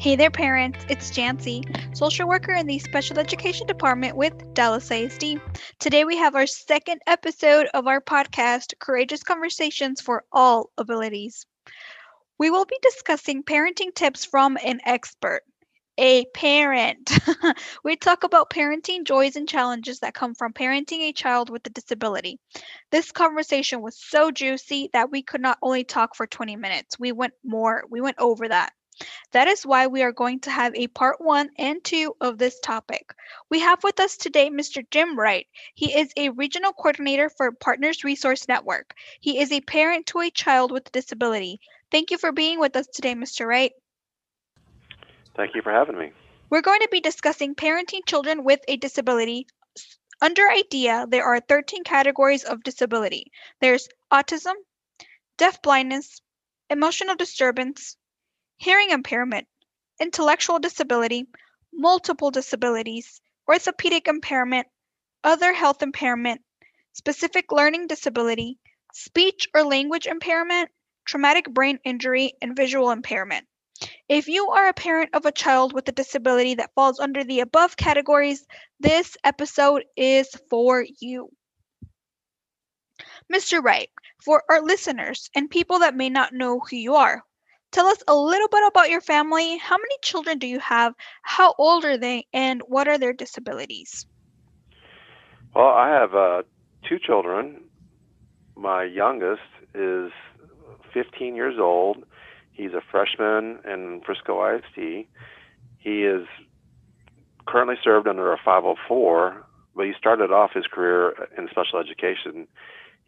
Hey 0.00 0.16
there, 0.16 0.30
parents. 0.30 0.78
It's 0.88 1.10
Jancy, 1.10 1.62
social 1.94 2.26
worker 2.26 2.54
in 2.54 2.66
the 2.66 2.78
special 2.78 3.18
education 3.18 3.66
department 3.66 4.16
with 4.16 4.54
Dallas 4.54 4.90
ISD. 4.90 5.38
Today, 5.78 6.04
we 6.06 6.16
have 6.16 6.34
our 6.34 6.46
second 6.46 7.02
episode 7.06 7.66
of 7.74 7.86
our 7.86 8.00
podcast, 8.00 8.72
Courageous 8.78 9.22
Conversations 9.22 10.00
for 10.00 10.24
All 10.32 10.70
Abilities. 10.78 11.44
We 12.38 12.48
will 12.48 12.64
be 12.64 12.78
discussing 12.80 13.42
parenting 13.42 13.94
tips 13.94 14.24
from 14.24 14.56
an 14.64 14.80
expert, 14.86 15.42
a 15.98 16.24
parent. 16.32 17.18
we 17.84 17.96
talk 17.96 18.24
about 18.24 18.48
parenting 18.48 19.04
joys 19.04 19.36
and 19.36 19.46
challenges 19.46 19.98
that 19.98 20.14
come 20.14 20.34
from 20.34 20.54
parenting 20.54 21.00
a 21.00 21.12
child 21.12 21.50
with 21.50 21.66
a 21.66 21.70
disability. 21.70 22.40
This 22.90 23.12
conversation 23.12 23.82
was 23.82 24.00
so 24.00 24.30
juicy 24.30 24.88
that 24.94 25.10
we 25.10 25.22
could 25.22 25.42
not 25.42 25.58
only 25.60 25.84
talk 25.84 26.16
for 26.16 26.26
20 26.26 26.56
minutes, 26.56 26.98
we 26.98 27.12
went 27.12 27.34
more, 27.44 27.84
we 27.90 28.00
went 28.00 28.16
over 28.18 28.48
that. 28.48 28.72
That 29.32 29.48
is 29.48 29.64
why 29.64 29.86
we 29.86 30.02
are 30.02 30.12
going 30.12 30.40
to 30.40 30.50
have 30.50 30.74
a 30.74 30.88
part 30.88 31.20
one 31.20 31.50
and 31.56 31.82
two 31.82 32.14
of 32.20 32.38
this 32.38 32.58
topic. 32.60 33.14
We 33.48 33.60
have 33.60 33.82
with 33.84 34.00
us 34.00 34.16
today 34.16 34.50
Mr. 34.50 34.84
Jim 34.90 35.18
Wright. 35.18 35.46
He 35.74 35.96
is 35.98 36.12
a 36.16 36.30
regional 36.30 36.72
coordinator 36.72 37.30
for 37.30 37.52
Partners 37.52 38.04
Resource 38.04 38.48
Network. 38.48 38.94
He 39.20 39.40
is 39.40 39.52
a 39.52 39.60
parent 39.60 40.06
to 40.06 40.20
a 40.20 40.30
child 40.30 40.72
with 40.72 40.88
a 40.88 40.90
disability. 40.90 41.60
Thank 41.90 42.10
you 42.10 42.18
for 42.18 42.32
being 42.32 42.60
with 42.60 42.76
us 42.76 42.86
today, 42.86 43.14
Mr. 43.14 43.46
Wright. 43.46 43.72
Thank 45.36 45.54
you 45.54 45.62
for 45.62 45.72
having 45.72 45.98
me. 45.98 46.12
We're 46.50 46.62
going 46.62 46.80
to 46.80 46.88
be 46.90 47.00
discussing 47.00 47.54
parenting 47.54 48.04
children 48.06 48.42
with 48.42 48.60
a 48.66 48.76
disability. 48.76 49.46
Under 50.20 50.50
IDEA, 50.50 51.06
there 51.08 51.24
are 51.24 51.40
13 51.40 51.84
categories 51.84 52.44
of 52.44 52.62
disability 52.62 53.32
there's 53.60 53.88
autism, 54.12 54.54
deaf 55.38 55.62
blindness, 55.62 56.20
emotional 56.68 57.14
disturbance, 57.14 57.96
hearing 58.60 58.90
impairment, 58.90 59.46
intellectual 59.98 60.58
disability, 60.58 61.26
multiple 61.72 62.30
disabilities, 62.30 63.22
orthopedic 63.48 64.06
impairment, 64.06 64.66
other 65.24 65.54
health 65.54 65.82
impairment, 65.82 66.42
specific 66.92 67.52
learning 67.52 67.86
disability, 67.86 68.58
speech 68.92 69.48
or 69.54 69.64
language 69.64 70.06
impairment, 70.06 70.68
traumatic 71.06 71.48
brain 71.50 71.78
injury, 71.84 72.34
and 72.42 72.54
visual 72.54 72.90
impairment. 72.90 73.46
If 74.10 74.28
you 74.28 74.50
are 74.50 74.68
a 74.68 74.74
parent 74.74 75.14
of 75.14 75.24
a 75.24 75.32
child 75.32 75.72
with 75.72 75.88
a 75.88 75.92
disability 75.92 76.56
that 76.56 76.74
falls 76.74 77.00
under 77.00 77.24
the 77.24 77.40
above 77.40 77.78
categories, 77.78 78.44
this 78.78 79.16
episode 79.24 79.84
is 79.96 80.28
for 80.50 80.84
you. 81.00 81.30
Mr. 83.32 83.62
Wright, 83.62 83.88
for 84.22 84.42
our 84.50 84.60
listeners 84.60 85.30
and 85.34 85.48
people 85.48 85.78
that 85.78 85.96
may 85.96 86.10
not 86.10 86.34
know 86.34 86.60
who 86.60 86.76
you 86.76 86.96
are, 86.96 87.24
tell 87.70 87.86
us 87.86 88.02
a 88.08 88.14
little 88.14 88.48
bit 88.48 88.66
about 88.66 88.90
your 88.90 89.00
family. 89.00 89.58
How 89.58 89.76
many 89.76 89.96
children 90.02 90.38
do 90.38 90.46
you 90.46 90.58
have? 90.58 90.94
How 91.22 91.54
old 91.58 91.84
are 91.84 91.98
they? 91.98 92.26
And 92.32 92.62
what 92.66 92.88
are 92.88 92.98
their 92.98 93.12
disabilities? 93.12 94.06
Well, 95.54 95.68
I 95.68 95.88
have 95.88 96.14
uh, 96.14 96.42
two 96.88 96.98
children. 96.98 97.62
My 98.56 98.84
youngest 98.84 99.42
is 99.74 100.12
15 100.92 101.34
years 101.34 101.56
old. 101.58 102.04
He's 102.52 102.72
a 102.72 102.82
freshman 102.90 103.58
in 103.64 104.02
Frisco 104.04 104.44
ISD. 104.44 105.06
He 105.78 106.04
is 106.04 106.26
currently 107.46 107.76
served 107.82 108.06
under 108.06 108.32
a 108.32 108.36
504, 108.44 109.46
but 109.74 109.86
he 109.86 109.92
started 109.98 110.30
off 110.30 110.52
his 110.52 110.66
career 110.66 111.28
in 111.36 111.48
special 111.48 111.78
education 111.78 112.46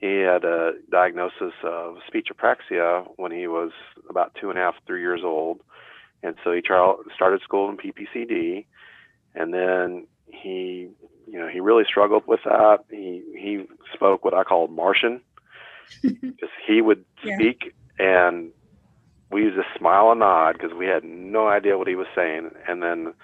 he 0.02 0.16
had 0.16 0.44
a 0.44 0.72
diagnosis 0.90 1.54
of 1.62 1.98
speech 2.08 2.26
apraxia 2.34 3.06
when 3.18 3.30
he 3.30 3.46
was 3.46 3.70
about 4.10 4.36
two 4.38 4.50
and 4.50 4.58
a 4.58 4.62
half, 4.62 4.74
three 4.84 5.00
years 5.00 5.20
old. 5.22 5.60
And 6.24 6.34
so 6.42 6.52
he 6.52 6.60
started 6.60 7.40
school 7.42 7.70
in 7.70 7.76
PPCD. 7.76 8.66
And 9.36 9.54
then 9.54 10.08
he, 10.26 10.88
you 11.28 11.38
know, 11.38 11.46
he 11.46 11.60
really 11.60 11.84
struggled 11.88 12.26
with 12.26 12.40
that. 12.44 12.80
He, 12.90 13.22
he 13.32 13.64
spoke 13.94 14.24
what 14.24 14.34
I 14.34 14.42
call 14.42 14.66
Martian 14.66 15.20
because 16.02 16.50
he 16.66 16.80
would 16.80 17.04
speak 17.20 17.72
yeah. 18.00 18.26
and 18.26 18.50
we 19.30 19.42
used 19.42 19.56
to 19.56 19.78
smile 19.78 20.10
and 20.10 20.18
nod 20.18 20.54
because 20.54 20.76
we 20.76 20.86
had 20.86 21.04
no 21.04 21.46
idea 21.46 21.78
what 21.78 21.86
he 21.86 21.94
was 21.94 22.08
saying. 22.12 22.50
And 22.66 22.82
then 22.82 23.14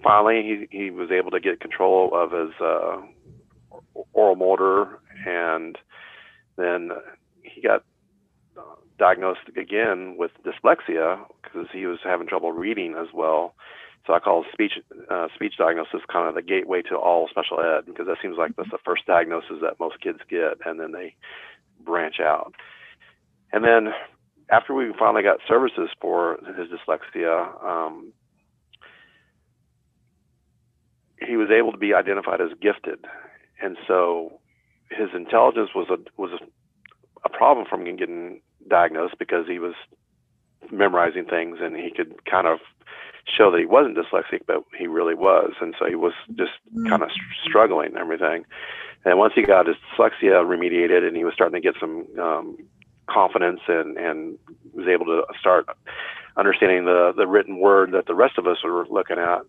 finally 0.00 0.68
he, 0.70 0.78
he 0.78 0.90
was 0.92 1.10
able 1.10 1.32
to 1.32 1.40
get 1.40 1.58
control 1.58 2.10
of 2.14 2.30
his 2.30 2.54
uh, 2.60 2.98
oral 4.12 4.36
motor 4.36 5.00
and 5.26 5.76
then 6.60 6.90
he 7.42 7.60
got 7.60 7.84
uh, 8.56 8.62
diagnosed 8.98 9.48
again 9.56 10.16
with 10.18 10.30
dyslexia 10.44 11.18
because 11.42 11.68
he 11.72 11.86
was 11.86 11.98
having 12.04 12.26
trouble 12.26 12.52
reading 12.52 12.94
as 13.00 13.08
well. 13.14 13.54
So 14.06 14.14
I 14.14 14.18
call 14.18 14.44
speech 14.52 14.72
uh, 15.10 15.28
speech 15.34 15.54
diagnosis 15.58 16.00
kind 16.10 16.28
of 16.28 16.34
the 16.34 16.42
gateway 16.42 16.82
to 16.82 16.96
all 16.96 17.28
special 17.28 17.60
ed 17.60 17.86
because 17.86 18.06
that 18.06 18.16
seems 18.22 18.36
like 18.38 18.56
that's 18.56 18.70
the 18.70 18.78
first 18.84 19.06
diagnosis 19.06 19.58
that 19.62 19.78
most 19.78 20.00
kids 20.00 20.18
get, 20.28 20.58
and 20.64 20.80
then 20.80 20.92
they 20.92 21.14
branch 21.84 22.16
out. 22.20 22.54
And 23.52 23.62
then 23.64 23.92
after 24.50 24.74
we 24.74 24.92
finally 24.98 25.22
got 25.22 25.38
services 25.46 25.90
for 26.00 26.38
his 26.56 26.68
dyslexia, 26.68 27.64
um, 27.64 28.12
he 31.26 31.36
was 31.36 31.50
able 31.50 31.72
to 31.72 31.78
be 31.78 31.92
identified 31.92 32.40
as 32.40 32.48
gifted, 32.60 33.04
and 33.62 33.76
so 33.86 34.39
his 34.90 35.08
intelligence 35.14 35.70
was 35.74 35.88
a 35.90 35.98
was 36.20 36.30
a, 36.32 36.44
a 37.24 37.28
problem 37.28 37.66
from 37.66 37.84
getting 37.96 38.40
diagnosed 38.68 39.14
because 39.18 39.46
he 39.46 39.58
was 39.58 39.74
memorizing 40.70 41.24
things 41.24 41.58
and 41.60 41.76
he 41.76 41.90
could 41.90 42.24
kind 42.24 42.46
of 42.46 42.58
show 43.26 43.50
that 43.50 43.60
he 43.60 43.66
wasn't 43.66 43.96
dyslexic, 43.96 44.40
but 44.46 44.64
he 44.76 44.86
really 44.86 45.14
was, 45.14 45.52
and 45.60 45.74
so 45.78 45.86
he 45.86 45.94
was 45.94 46.12
just 46.36 46.52
mm-hmm. 46.74 46.88
kind 46.88 47.02
of 47.02 47.10
struggling 47.44 47.88
and 47.88 47.98
everything. 47.98 48.44
And 49.04 49.18
once 49.18 49.32
he 49.34 49.42
got 49.42 49.66
his 49.66 49.76
dyslexia 49.76 50.44
remediated 50.44 51.06
and 51.06 51.16
he 51.16 51.24
was 51.24 51.34
starting 51.34 51.60
to 51.60 51.66
get 51.66 51.80
some 51.80 52.06
um, 52.18 52.58
confidence 53.08 53.60
and 53.68 53.96
and 53.96 54.38
was 54.72 54.86
able 54.88 55.06
to 55.06 55.22
start 55.38 55.66
understanding 56.36 56.84
the 56.84 57.12
the 57.16 57.26
written 57.26 57.58
word 57.58 57.92
that 57.92 58.06
the 58.06 58.14
rest 58.14 58.38
of 58.38 58.46
us 58.46 58.58
were 58.62 58.86
looking 58.88 59.18
at, 59.18 59.40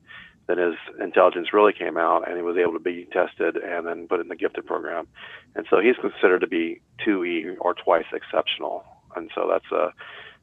then 0.51 0.57
his 0.57 0.75
intelligence 0.99 1.53
really 1.53 1.73
came 1.73 1.97
out 1.97 2.27
and 2.27 2.35
he 2.35 2.43
was 2.43 2.57
able 2.57 2.73
to 2.73 2.79
be 2.79 3.07
tested 3.11 3.55
and 3.55 3.87
then 3.87 4.07
put 4.07 4.19
in 4.19 4.27
the 4.27 4.35
gifted 4.35 4.65
program. 4.65 5.07
And 5.55 5.65
so 5.69 5.79
he's 5.79 5.95
considered 5.95 6.41
to 6.41 6.47
be 6.47 6.81
2E 7.05 7.55
or 7.59 7.73
twice 7.73 8.05
exceptional. 8.13 8.83
And 9.15 9.31
so 9.33 9.47
that's 9.49 9.71
a 9.71 9.93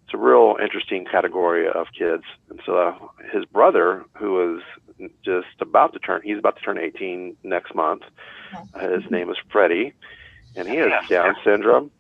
it's 0.04 0.14
a 0.14 0.16
real 0.16 0.56
interesting 0.62 1.04
category 1.04 1.69
of 1.69 1.88
kids. 1.96 2.24
And 2.48 2.60
so 2.64 2.78
uh, 2.78 2.98
his 3.30 3.44
brother, 3.44 4.06
who 4.14 4.56
is 4.56 4.62
just 5.22 5.60
about 5.60 5.92
to 5.92 5.98
turn, 5.98 6.22
he's 6.25 6.38
about 6.38 6.56
to 6.56 6.62
turn 6.62 6.78
18 6.78 7.36
next 7.44 7.75
month. 7.75 8.04
His 8.80 9.10
name 9.10 9.28
is 9.28 9.36
Freddie, 9.50 9.92
and 10.56 10.66
he 10.66 10.76
has 10.76 10.90
Down 11.10 11.36
syndrome. 11.44 11.90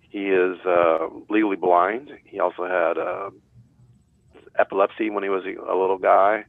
He 0.00 0.28
is 0.28 0.58
uh, 0.66 1.08
legally 1.30 1.56
blind. 1.56 2.12
He 2.24 2.40
also 2.40 2.66
had 2.66 2.98
uh, 2.98 3.30
epilepsy 4.58 5.08
when 5.08 5.22
he 5.22 5.30
was 5.30 5.44
a 5.44 5.74
little 5.74 5.98
guy. 5.98 6.44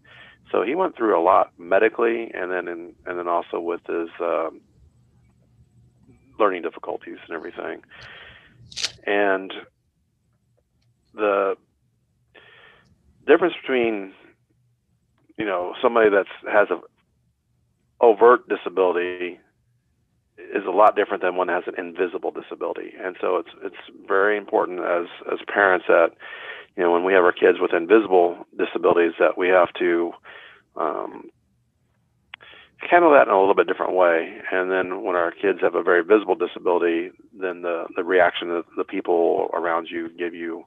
So 0.52 0.64
he 0.64 0.76
went 0.76 0.96
through 0.96 1.20
a 1.20 1.22
lot 1.22 1.52
medically, 1.58 2.32
and 2.34 2.52
then 2.52 2.68
in, 2.68 2.96
and 3.06 3.20
then 3.20 3.28
also 3.28 3.60
with 3.60 3.82
his 3.88 4.10
um, 4.22 4.62
learning 6.40 6.62
difficulties 6.62 7.18
and 7.28 7.36
everything. 7.36 7.82
And 9.06 9.54
the 11.14 11.56
difference 13.26 13.56
between 13.62 14.14
you 15.38 15.46
know 15.46 15.74
somebody 15.82 16.10
that 16.10 16.26
has 16.52 16.70
a 16.70 16.80
overt 18.00 18.48
disability 18.48 19.40
is 20.38 20.64
a 20.68 20.72
lot 20.72 20.96
different 20.96 21.24
than 21.24 21.36
one 21.36 21.48
that 21.48 21.64
has 21.64 21.74
an 21.74 21.84
invisible 21.84 22.32
disability. 22.32 22.94
And 23.02 23.16
so 23.20 23.38
it's 23.38 23.50
it's 23.64 24.08
very 24.08 24.38
important 24.38 24.80
as 24.80 25.08
as 25.32 25.40
parents 25.48 25.86
that 25.88 26.12
you 26.76 26.84
know 26.84 26.92
when 26.92 27.04
we 27.04 27.14
have 27.14 27.24
our 27.24 27.32
kids 27.32 27.58
with 27.60 27.74
invisible 27.74 28.46
disabilities 28.58 29.14
that 29.20 29.38
we 29.38 29.50
have 29.50 29.74
to 29.80 30.12
um, 30.78 31.30
handle 32.80 33.12
that 33.12 33.28
in 33.28 33.34
a 33.34 33.40
little 33.40 33.56
bit 33.56 33.68
different 33.68 33.94
way. 33.94 34.40
And 34.52 34.72
then 34.72 35.04
when 35.04 35.16
our 35.16 35.32
kids 35.32 35.60
have 35.62 35.76
a 35.76 35.84
very 35.84 36.04
visible 36.04 36.36
disability, 36.36 37.12
then 37.34 37.62
the, 37.62 37.86
the 37.96 38.04
reaction 38.04 38.50
that 38.50 38.66
the 38.78 38.84
people 38.84 39.50
around 39.54 39.88
you 39.90 40.10
give 40.18 40.34
you 40.34 40.64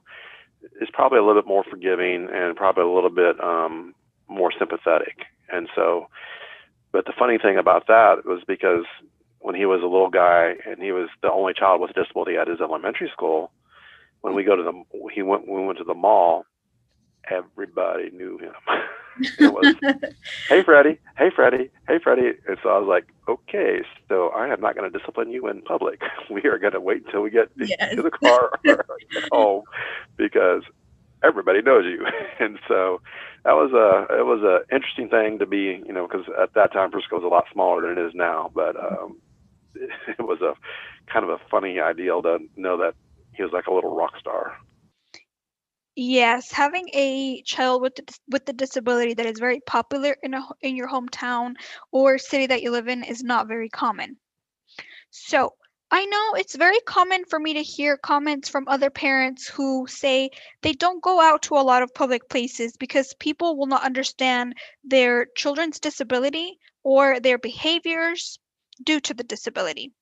is 0.79 0.89
probably 0.93 1.19
a 1.19 1.23
little 1.23 1.41
bit 1.41 1.47
more 1.47 1.63
forgiving 1.63 2.27
and 2.31 2.55
probably 2.55 2.83
a 2.83 2.93
little 2.93 3.09
bit 3.09 3.41
um, 3.43 3.95
more 4.27 4.51
sympathetic. 4.57 5.25
And 5.51 5.67
so, 5.75 6.07
but 6.91 7.05
the 7.05 7.13
funny 7.17 7.37
thing 7.37 7.57
about 7.57 7.87
that 7.87 8.25
was 8.25 8.41
because 8.47 8.85
when 9.39 9.55
he 9.55 9.65
was 9.65 9.81
a 9.81 9.87
little 9.87 10.09
guy 10.09 10.53
and 10.65 10.81
he 10.81 10.91
was 10.91 11.09
the 11.21 11.31
only 11.31 11.53
child 11.53 11.81
with 11.81 11.91
a 11.91 11.93
disability 11.93 12.37
at 12.37 12.47
his 12.47 12.61
elementary 12.61 13.09
school, 13.11 13.51
when 14.21 14.35
we 14.35 14.43
go 14.43 14.55
to 14.55 14.63
the 14.63 15.09
he 15.11 15.23
went 15.23 15.47
we 15.47 15.65
went 15.65 15.79
to 15.79 15.83
the 15.83 15.95
mall, 15.95 16.45
everybody 17.29 18.11
knew 18.11 18.37
him. 18.37 18.53
it 19.19 19.53
was, 19.53 19.75
hey 20.49 20.63
Freddie, 20.63 20.99
hey 21.17 21.29
Freddie, 21.35 21.69
hey 21.87 21.99
Freddie. 21.99 22.33
And 22.47 22.57
so 22.63 22.69
I 22.69 22.77
was 22.77 22.87
like, 22.87 23.07
okay, 23.27 23.81
so 24.09 24.29
I 24.29 24.47
am 24.47 24.61
not 24.61 24.75
going 24.75 24.91
to 24.91 24.97
discipline 24.97 25.31
you 25.31 25.47
in 25.47 25.61
public. 25.61 26.01
We 26.29 26.43
are 26.45 26.57
going 26.57 26.73
to 26.73 26.79
wait 26.79 27.05
until 27.05 27.21
we 27.21 27.29
get 27.29 27.49
yes. 27.57 27.95
to 27.95 28.01
the 28.01 28.11
car 28.11 28.51
or 28.65 28.85
home 29.31 29.63
because 30.15 30.63
everybody 31.23 31.61
knows 31.61 31.85
you. 31.85 32.05
And 32.39 32.57
so 32.67 33.01
that 33.43 33.53
was 33.53 33.71
a 33.73 34.19
it 34.19 34.23
was 34.25 34.41
a 34.43 34.73
interesting 34.73 35.09
thing 35.09 35.39
to 35.39 35.45
be 35.45 35.83
you 35.85 35.93
know 35.93 36.07
because 36.07 36.25
at 36.41 36.53
that 36.53 36.71
time 36.71 36.91
Frisco 36.91 37.17
was 37.17 37.25
a 37.25 37.27
lot 37.27 37.45
smaller 37.51 37.81
than 37.81 37.97
it 37.97 38.07
is 38.07 38.13
now, 38.15 38.49
but 38.55 38.75
um, 38.77 39.17
it 39.75 40.19
was 40.19 40.41
a 40.41 40.53
kind 41.11 41.25
of 41.25 41.31
a 41.31 41.39
funny 41.49 41.79
ideal 41.79 42.21
to 42.21 42.39
know 42.55 42.77
that 42.77 42.95
he 43.33 43.43
was 43.43 43.51
like 43.51 43.67
a 43.67 43.73
little 43.73 43.95
rock 43.95 44.13
star. 44.19 44.57
Yes, 46.03 46.51
having 46.51 46.89
a 46.93 47.43
child 47.43 47.83
with 47.83 47.95
the, 47.95 48.17
with 48.27 48.47
the 48.47 48.53
disability 48.53 49.13
that 49.13 49.27
is 49.27 49.37
very 49.37 49.59
popular 49.67 50.17
in 50.23 50.33
a, 50.33 50.43
in 50.61 50.75
your 50.75 50.89
hometown 50.89 51.53
or 51.91 52.17
city 52.17 52.47
that 52.47 52.63
you 52.63 52.71
live 52.71 52.87
in 52.87 53.03
is 53.03 53.21
not 53.21 53.47
very 53.47 53.69
common. 53.69 54.17
So, 55.11 55.53
I 55.91 56.05
know 56.05 56.33
it's 56.33 56.55
very 56.55 56.79
common 56.87 57.25
for 57.25 57.37
me 57.37 57.53
to 57.53 57.61
hear 57.61 57.97
comments 57.97 58.49
from 58.49 58.67
other 58.67 58.89
parents 58.89 59.47
who 59.47 59.85
say 59.85 60.31
they 60.63 60.73
don't 60.73 61.03
go 61.03 61.21
out 61.21 61.43
to 61.43 61.53
a 61.53 61.61
lot 61.61 61.83
of 61.83 61.93
public 61.93 62.27
places 62.29 62.75
because 62.77 63.13
people 63.19 63.55
will 63.55 63.67
not 63.67 63.85
understand 63.85 64.55
their 64.83 65.27
children's 65.37 65.79
disability 65.79 66.57
or 66.81 67.19
their 67.19 67.37
behaviors 67.37 68.39
due 68.83 69.01
to 69.01 69.13
the 69.13 69.23
disability. 69.23 69.93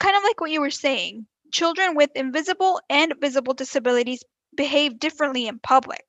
Kind 0.00 0.16
of 0.16 0.22
like 0.22 0.40
what 0.40 0.50
you 0.50 0.62
were 0.62 0.70
saying, 0.70 1.26
children 1.52 1.94
with 1.94 2.12
invisible 2.14 2.80
and 2.88 3.12
visible 3.20 3.52
disabilities 3.52 4.24
behave 4.58 4.98
differently 4.98 5.46
in 5.46 5.58
public. 5.60 6.04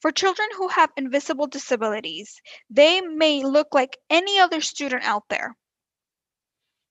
For 0.00 0.10
children 0.12 0.48
who 0.56 0.68
have 0.68 0.90
invisible 0.96 1.48
disabilities, 1.48 2.40
they 2.70 3.02
may 3.02 3.44
look 3.44 3.68
like 3.74 3.98
any 4.08 4.38
other 4.40 4.62
student 4.62 5.04
out 5.04 5.24
there 5.28 5.54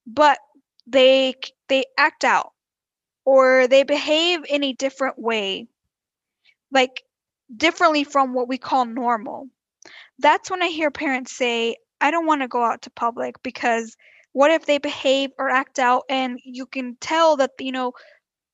but 0.06 0.38
they 0.86 1.34
they 1.68 1.84
act 1.98 2.24
out 2.24 2.52
or 3.24 3.66
they 3.66 3.82
behave 3.82 4.40
in 4.48 4.62
a 4.62 4.72
different 4.72 5.18
way 5.18 5.66
like 6.70 7.02
differently 7.56 8.04
from 8.04 8.34
what 8.34 8.48
we 8.48 8.58
call 8.58 8.84
normal 8.84 9.48
that's 10.20 10.50
when 10.50 10.62
i 10.62 10.68
hear 10.68 10.90
parents 10.90 11.36
say 11.36 11.76
i 12.00 12.10
don't 12.10 12.26
want 12.26 12.42
to 12.42 12.48
go 12.48 12.62
out 12.64 12.82
to 12.82 12.90
public 12.90 13.34
because 13.42 13.96
what 14.32 14.50
if 14.50 14.66
they 14.66 14.78
behave 14.78 15.30
or 15.38 15.48
act 15.48 15.78
out 15.78 16.04
and 16.08 16.38
you 16.44 16.66
can 16.66 16.96
tell 17.00 17.36
that 17.36 17.50
you 17.58 17.72
know 17.72 17.92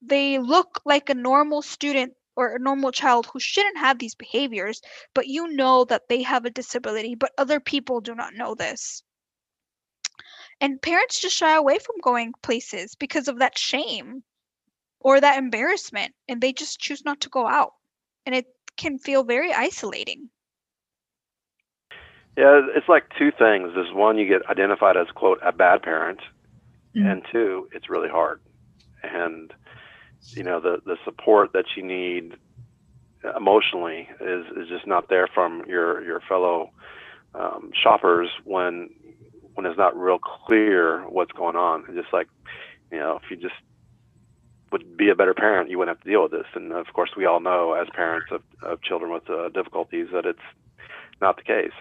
they 0.05 0.39
look 0.39 0.81
like 0.85 1.09
a 1.09 1.15
normal 1.15 1.63
student 1.63 2.13
or 2.37 2.55
a 2.55 2.59
normal 2.59 2.91
child 2.91 3.27
who 3.27 3.39
shouldn't 3.41 3.79
have 3.79 3.99
these 3.99 4.15
behaviors 4.15 4.81
but 5.15 5.27
you 5.27 5.49
know 5.49 5.85
that 5.85 6.03
they 6.09 6.23
have 6.23 6.45
a 6.45 6.51
disability 6.51 7.15
but 7.15 7.33
other 7.39 7.61
people 7.61 8.01
do 8.01 8.15
not 8.15 8.35
know 8.35 8.55
this 8.55 9.03
and 10.61 10.81
parents 10.81 11.21
just 11.21 11.37
shy 11.37 11.57
away 11.57 11.79
from 11.79 11.97
going 12.03 12.33
places 12.43 12.95
because 12.95 13.27
of 13.27 13.41
that 13.41 13.59
shame 13.59 14.23
or 15.01 15.21
that 15.21 15.39
embarrassment, 15.39 16.15
and 16.29 16.41
they 16.41 16.53
just 16.53 16.79
choose 16.79 17.05
not 17.05 17.21
to 17.23 17.29
go 17.29 17.47
out. 17.47 17.73
And 18.25 18.35
it 18.35 18.47
can 18.77 18.99
feel 18.99 19.25
very 19.25 19.53
isolating. 19.53 20.31
Yeah, 22.37 22.61
it's 22.75 22.89
like 22.89 23.05
two 23.19 23.31
things. 23.33 23.73
There's 23.75 23.93
one, 23.93 24.17
you 24.17 24.27
get 24.27 24.49
identified 24.49 24.97
as, 24.97 25.09
quote, 25.15 25.41
a 25.45 25.53
bad 25.53 25.83
parent, 25.83 26.21
mm-hmm. 26.97 27.07
and 27.07 27.23
two, 27.31 27.69
it's 27.73 27.91
really 27.91 28.09
hard. 28.09 28.41
And, 29.03 29.53
you 30.29 30.43
know, 30.43 30.61
the, 30.61 30.81
the 30.85 30.97
support 31.05 31.53
that 31.53 31.65
you 31.77 31.83
need 31.83 32.35
emotionally 33.37 34.09
is, 34.21 34.47
is 34.57 34.69
just 34.69 34.87
not 34.87 35.09
there 35.09 35.29
from 35.33 35.65
your, 35.67 36.03
your 36.05 36.21
fellow 36.21 36.71
um, 37.35 37.71
shoppers 37.81 38.29
when 38.45 38.91
when 39.55 39.67
it's 39.67 39.79
not 39.79 39.97
real 39.97 40.19
clear 40.19 41.03
what's 41.09 41.33
going 41.33 41.57
on. 41.57 41.85
just 41.95 42.13
like, 42.13 42.29
you 42.91 42.99
know, 42.99 43.21
if 43.23 43.31
you 43.31 43.37
just 43.37 43.55
would 44.71 44.97
be 44.97 45.11
a 45.11 45.15
better 45.15 45.35
parent, 45.35 45.69
you 45.69 45.79
wouldn't 45.79 45.97
have 45.97 46.03
to 46.03 46.11
deal 46.11 46.23
with 46.23 46.33
this. 46.33 46.47
And 46.55 46.73
of 46.73 46.87
course, 46.95 47.11
we 47.17 47.27
all 47.27 47.41
know 47.41 47.75
as 47.75 47.87
parents 47.95 48.29
of, 48.31 48.43
of 48.63 48.83
children 48.83 49.13
with 49.13 49.29
uh, 49.29 49.51
difficulties 49.51 50.09
that 50.13 50.25
it's 50.25 50.39
not 51.21 51.37
the 51.37 51.43
case. 51.43 51.73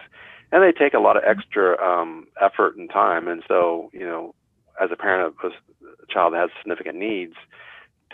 And 0.52 0.62
they 0.62 0.72
take 0.72 0.92
a 0.92 0.98
lot 0.98 1.16
of 1.16 1.22
extra 1.26 1.82
um, 1.82 2.26
effort 2.40 2.76
and 2.76 2.90
time. 2.90 3.26
And 3.26 3.42
so, 3.48 3.90
you 3.94 4.04
know, 4.04 4.34
as 4.80 4.90
a 4.92 4.96
parent 4.96 5.34
of 5.42 5.50
a 5.50 6.12
child 6.12 6.34
that 6.34 6.40
has 6.40 6.50
significant 6.60 6.98
needs, 6.98 7.34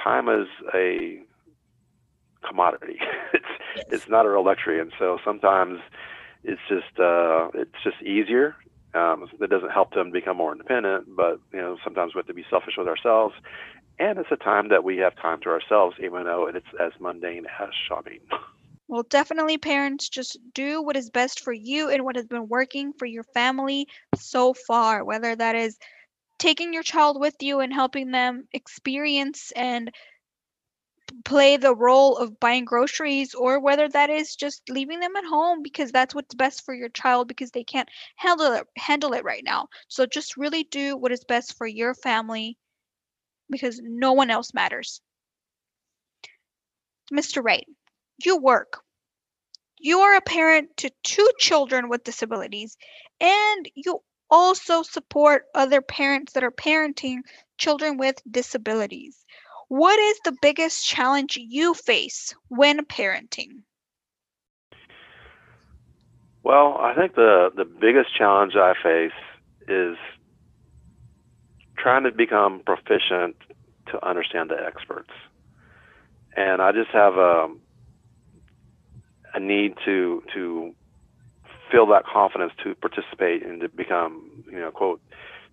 time 0.03 0.29
is 0.29 0.49
a 0.75 1.21
commodity. 2.47 2.99
it's 3.33 3.45
yes. 3.77 3.87
it's 3.91 4.09
not 4.09 4.27
a 4.27 4.31
real 4.31 4.45
luxury, 4.45 4.81
and 4.81 4.93
so 4.99 5.19
sometimes 5.25 5.81
it's 6.45 6.61
just 6.69 6.99
uh, 6.99 7.49
it's 7.55 7.83
just 7.85 8.01
easier 8.03 8.57
um, 8.95 9.29
that 9.39 9.51
doesn't 9.51 9.71
help 9.71 9.93
them 9.93 10.11
become 10.11 10.37
more 10.37 10.53
independent, 10.53 11.05
but 11.17 11.41
you 11.53 11.61
know 11.61 11.77
sometimes 11.85 12.15
we 12.15 12.19
have 12.19 12.27
to 12.27 12.35
be 12.35 12.45
selfish 12.51 12.75
with 12.77 12.89
ourselves, 12.89 13.35
and 13.99 14.19
it's 14.19 14.31
a 14.31 14.37
time 14.37 14.69
that 14.69 14.85
we 14.85 14.99
have 14.99 15.15
time 15.17 15.41
to 15.43 15.49
ourselves, 15.51 15.97
even 16.03 16.25
though 16.25 16.47
it's 16.47 16.67
as 16.81 16.93
mundane 17.01 17.47
as 17.61 17.71
shopping. 17.89 18.21
Well, 18.91 19.03
definitely, 19.03 19.59
parents, 19.59 20.09
just 20.09 20.39
do 20.55 20.81
what 20.81 20.97
is 20.97 21.11
best 21.11 21.41
for 21.41 21.53
you 21.53 21.91
and 21.91 22.05
what 22.05 22.17
has 22.17 22.25
been 22.25 22.49
working 22.49 22.95
for 22.95 23.05
your 23.05 23.23
family 23.23 23.87
so 24.17 24.55
far, 24.55 25.05
whether 25.05 25.37
that 25.37 25.55
is 25.55 25.79
taking 26.39 26.73
your 26.73 26.83
child 26.83 27.21
with 27.21 27.35
you 27.41 27.61
and 27.61 27.73
helping 27.73 28.11
them 28.11 28.47
experience 28.53 29.53
and 29.57 29.91
play 31.25 31.57
the 31.57 31.75
role 31.75 32.17
of 32.17 32.39
buying 32.39 32.65
groceries 32.65 33.35
or 33.35 33.61
whether 33.61 33.89
that 33.89 34.11
is 34.11 34.37
just 34.37 34.63
leaving 34.69 35.01
them 35.01 35.17
at 35.17 35.25
home 35.25 35.63
because 35.63 35.91
that's 35.91 36.15
what's 36.15 36.35
best 36.35 36.65
for 36.65 36.75
your 36.75 36.89
child 36.91 37.29
because 37.29 37.51
they 37.51 37.65
can't 37.65 37.89
handle 38.17 38.53
it 38.53 38.67
handle 38.77 39.13
it 39.15 39.25
right 39.25 39.43
now. 39.45 39.69
So 39.89 40.07
just 40.07 40.37
really 40.37 40.65
do 40.65 40.97
what 40.97 41.13
is 41.13 41.25
best 41.25 41.57
for 41.57 41.67
your 41.67 41.95
family 41.95 42.57
because 43.51 43.81
no 43.83 44.13
one 44.13 44.31
else 44.31 44.53
matters. 44.55 45.01
Mr. 47.13 47.43
Wright, 47.43 47.67
you 48.25 48.37
work. 48.37 48.81
You 49.81 50.01
are 50.01 50.17
a 50.17 50.21
parent 50.21 50.77
to 50.79 50.91
two 51.03 51.29
children 51.39 51.89
with 51.89 52.05
disabilities 52.05 52.77
and 53.21 53.71
you 53.75 54.01
also 54.31 54.83
support 54.83 55.45
other 55.55 55.81
parents 55.81 56.33
that 56.33 56.45
are 56.45 56.51
parenting 56.51 57.19
children 57.59 57.97
with 57.97 58.23
disabilities. 58.31 59.25
What 59.69 59.99
is 59.99 60.21
the 60.25 60.37
biggest 60.41 60.87
challenge 60.87 61.37
you 61.37 61.75
face 61.75 62.35
when 62.49 62.85
parenting? 62.87 63.63
Well, 66.43 66.79
I 66.81 66.95
think 66.95 67.15
the 67.15 67.51
the 67.55 67.67
biggest 67.67 68.17
challenge 68.17 68.55
I 68.57 68.73
face 68.83 69.13
is 69.69 69.97
trying 71.77 72.05
to 72.05 72.13
become 72.13 72.63
proficient 72.65 73.37
to 73.89 74.07
understand 74.07 74.51
the 74.51 74.57
experts. 74.59 75.11
And 76.37 76.63
I 76.63 76.73
just 76.73 76.91
have 76.91 77.15
a 77.15 77.49
a 79.35 79.41
need 79.41 79.75
to 79.85 80.23
to 80.35 80.75
feel 81.71 81.87
that 81.87 82.05
confidence 82.07 82.53
to 82.65 82.75
participate 82.75 83.45
and 83.45 83.61
to 83.61 83.69
become, 83.69 84.45
you 84.47 84.59
know, 84.59 84.71
quote, 84.71 85.01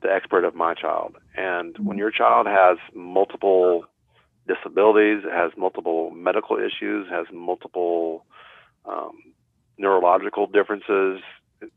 the 0.01 0.11
expert 0.11 0.43
of 0.43 0.55
my 0.55 0.73
child. 0.73 1.15
And 1.35 1.75
when 1.79 1.97
your 1.97 2.11
child 2.11 2.47
has 2.47 2.77
multiple 2.93 3.85
disabilities, 4.47 5.23
has 5.31 5.51
multiple 5.57 6.11
medical 6.11 6.57
issues, 6.57 7.07
has 7.09 7.25
multiple 7.33 8.25
um, 8.85 9.33
neurological 9.77 10.47
differences. 10.47 11.21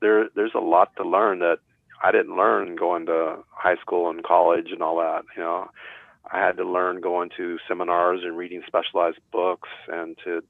There, 0.00 0.28
there's 0.34 0.52
a 0.54 0.60
lot 0.60 0.94
to 0.96 1.08
learn 1.08 1.38
that 1.40 1.58
I 2.02 2.12
didn't 2.12 2.36
learn 2.36 2.76
going 2.76 3.06
to 3.06 3.38
high 3.50 3.76
school 3.76 4.10
and 4.10 4.22
college 4.22 4.68
and 4.70 4.82
all 4.82 4.98
that. 4.98 5.22
You 5.36 5.42
know, 5.42 5.70
I 6.30 6.38
had 6.38 6.56
to 6.58 6.64
learn 6.64 7.00
going 7.00 7.30
to 7.36 7.58
seminars 7.66 8.20
and 8.22 8.36
reading 8.36 8.62
specialized 8.66 9.18
books 9.32 9.68
and 9.88 10.16
to 10.24 10.42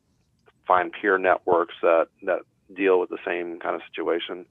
find 0.66 0.92
peer 0.92 1.16
networks 1.16 1.75
that 1.83 2.09
that 2.25 2.40
deal 2.75 3.00
with 3.00 3.10
the 3.10 3.18
same 3.26 3.58
kind 3.58 3.75
of 3.75 3.82
situation. 3.88 4.46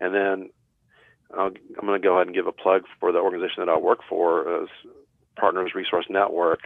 And 0.00 0.14
then 0.14 0.50
i 1.36 1.46
am 1.46 1.54
going 1.86 2.00
to 2.00 2.04
go 2.04 2.16
ahead 2.16 2.26
and 2.26 2.34
give 2.34 2.46
a 2.46 2.52
plug 2.52 2.82
for 2.98 3.12
the 3.12 3.18
organization 3.18 3.64
that 3.64 3.68
I 3.68 3.78
work 3.78 4.00
for, 4.08 4.62
as 4.62 4.68
Partners 5.36 5.72
Resource 5.74 6.06
Network. 6.08 6.60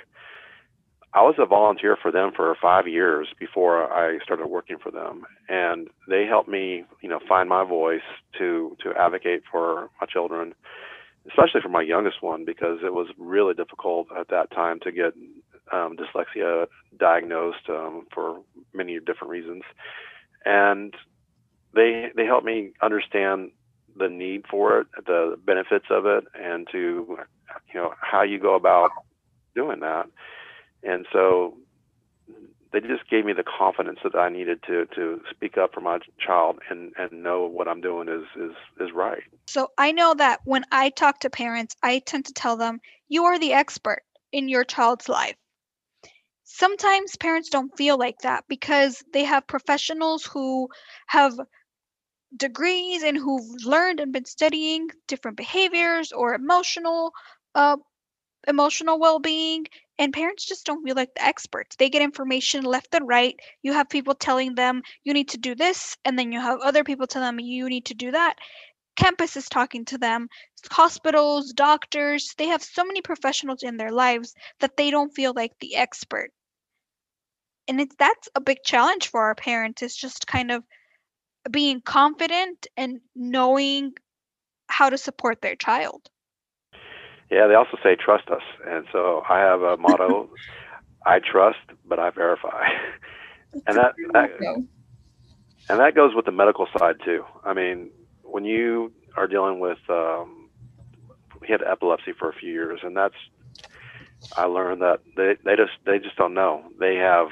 I 1.12 1.22
was 1.22 1.36
a 1.38 1.46
volunteer 1.46 1.96
for 2.00 2.10
them 2.10 2.32
for 2.34 2.56
five 2.60 2.88
years 2.88 3.28
before 3.38 3.92
I 3.92 4.18
started 4.24 4.48
working 4.48 4.78
for 4.82 4.90
them, 4.90 5.22
and 5.48 5.88
they 6.08 6.26
helped 6.26 6.48
me, 6.48 6.84
you 7.02 7.08
know, 7.08 7.20
find 7.28 7.48
my 7.48 7.64
voice 7.64 8.02
to 8.38 8.76
to 8.82 8.92
advocate 8.98 9.42
for 9.50 9.90
my 10.00 10.08
children, 10.08 10.54
especially 11.28 11.60
for 11.60 11.68
my 11.68 11.82
youngest 11.82 12.20
one 12.20 12.44
because 12.44 12.78
it 12.84 12.92
was 12.92 13.06
really 13.16 13.54
difficult 13.54 14.08
at 14.18 14.28
that 14.28 14.50
time 14.50 14.80
to 14.80 14.90
get 14.90 15.12
um, 15.72 15.96
dyslexia 15.96 16.66
diagnosed 16.98 17.68
um, 17.68 18.06
for 18.12 18.40
many 18.72 18.98
different 18.98 19.30
reasons, 19.30 19.62
and 20.44 20.94
they 21.74 22.10
they 22.16 22.24
helped 22.24 22.46
me 22.46 22.72
understand 22.82 23.50
the 23.96 24.08
need 24.08 24.44
for 24.50 24.80
it, 24.80 24.86
the 25.06 25.36
benefits 25.44 25.86
of 25.90 26.06
it, 26.06 26.24
and 26.34 26.66
to 26.72 27.18
you 27.72 27.74
know 27.74 27.94
how 28.00 28.22
you 28.22 28.38
go 28.38 28.54
about 28.54 28.90
doing 29.54 29.80
that 29.80 30.08
and 30.84 31.06
so 31.12 31.56
they 32.72 32.80
just 32.80 33.08
gave 33.08 33.24
me 33.24 33.32
the 33.32 33.44
confidence 33.44 34.00
that 34.02 34.14
I 34.14 34.28
needed 34.28 34.62
to 34.66 34.86
to 34.96 35.20
speak 35.30 35.56
up 35.56 35.72
for 35.72 35.80
my 35.80 35.98
child 36.18 36.58
and 36.68 36.92
and 36.98 37.22
know 37.22 37.46
what 37.46 37.68
I'm 37.68 37.80
doing 37.80 38.08
is 38.08 38.24
is 38.36 38.54
is 38.80 38.92
right. 38.94 39.22
So 39.46 39.68
I 39.78 39.92
know 39.92 40.14
that 40.14 40.40
when 40.44 40.64
I 40.70 40.90
talk 40.90 41.20
to 41.20 41.30
parents, 41.30 41.76
I 41.82 42.00
tend 42.00 42.26
to 42.26 42.32
tell 42.32 42.56
them 42.56 42.80
you 43.08 43.24
are 43.24 43.38
the 43.38 43.52
expert 43.52 44.02
in 44.32 44.48
your 44.48 44.64
child's 44.64 45.08
life. 45.08 45.36
Sometimes 46.44 47.16
parents 47.16 47.48
don't 47.48 47.76
feel 47.76 47.98
like 47.98 48.18
that 48.22 48.44
because 48.48 49.02
they 49.12 49.24
have 49.24 49.46
professionals 49.46 50.24
who 50.24 50.68
have 51.06 51.34
degrees 52.36 53.02
and 53.02 53.16
who've 53.16 53.64
learned 53.64 54.00
and 54.00 54.12
been 54.12 54.24
studying 54.24 54.88
different 55.08 55.36
behaviors 55.36 56.12
or 56.12 56.34
emotional 56.34 57.12
uh, 57.54 57.76
emotional 58.48 58.98
well-being 58.98 59.66
and 59.98 60.12
parents 60.12 60.44
just 60.46 60.66
don't 60.66 60.84
feel 60.84 60.96
like 60.96 61.14
the 61.14 61.24
experts. 61.24 61.76
They 61.76 61.88
get 61.88 62.02
information 62.02 62.64
left 62.64 62.94
and 62.94 63.06
right. 63.06 63.36
You 63.62 63.72
have 63.72 63.88
people 63.88 64.14
telling 64.14 64.54
them 64.54 64.82
you 65.04 65.14
need 65.14 65.30
to 65.30 65.38
do 65.38 65.54
this 65.54 65.96
and 66.04 66.18
then 66.18 66.32
you 66.32 66.40
have 66.40 66.60
other 66.60 66.84
people 66.84 67.06
telling 67.06 67.36
them 67.36 67.40
you 67.40 67.68
need 67.68 67.86
to 67.86 67.94
do 67.94 68.10
that 68.12 68.36
campus 68.96 69.36
is 69.36 69.48
talking 69.48 69.84
to 69.84 69.98
them 69.98 70.28
hospitals 70.70 71.52
doctors 71.52 72.34
they 72.38 72.46
have 72.46 72.62
so 72.62 72.84
many 72.84 73.00
professionals 73.02 73.62
in 73.62 73.76
their 73.76 73.90
lives 73.92 74.34
that 74.60 74.76
they 74.76 74.90
don't 74.90 75.14
feel 75.14 75.32
like 75.34 75.52
the 75.60 75.76
expert. 75.76 76.30
And 77.66 77.80
it's 77.80 77.94
that's 77.98 78.28
a 78.34 78.40
big 78.40 78.58
challenge 78.64 79.08
for 79.08 79.22
our 79.22 79.34
parents 79.34 79.82
is 79.82 79.96
just 79.96 80.26
kind 80.26 80.50
of 80.50 80.62
being 81.50 81.80
confident 81.80 82.66
and 82.76 83.00
knowing 83.14 83.92
how 84.68 84.90
to 84.90 84.98
support 84.98 85.40
their 85.40 85.56
child. 85.56 86.08
Yeah, 87.30 87.46
they 87.46 87.54
also 87.54 87.78
say 87.82 87.96
trust 87.96 88.28
us, 88.28 88.42
and 88.66 88.84
so 88.92 89.22
I 89.28 89.38
have 89.38 89.62
a 89.62 89.76
motto: 89.76 90.30
I 91.06 91.20
trust, 91.20 91.58
but 91.84 91.98
I 91.98 92.10
verify, 92.10 92.68
and 93.66 93.76
that, 93.76 93.94
that 94.12 94.30
and 95.70 95.80
that 95.80 95.94
goes 95.94 96.14
with 96.14 96.26
the 96.26 96.32
medical 96.32 96.66
side 96.78 96.96
too. 97.04 97.24
I 97.44 97.54
mean, 97.54 97.90
when 98.34 98.44
you 98.44 98.90
are 99.16 99.28
dealing 99.28 99.60
with, 99.60 99.78
um, 99.88 100.48
he 101.44 101.52
had 101.52 101.62
epilepsy 101.62 102.10
for 102.18 102.28
a 102.28 102.34
few 102.34 102.50
years, 102.50 102.80
and 102.82 102.96
that's 102.96 103.14
I 104.36 104.46
learned 104.46 104.82
that 104.82 105.02
they 105.16 105.36
they 105.44 105.54
just 105.54 105.70
they 105.86 106.00
just 106.00 106.16
don't 106.16 106.34
know. 106.34 106.64
They 106.80 106.96
have 106.96 107.28